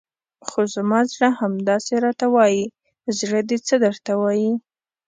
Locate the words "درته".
3.85-4.11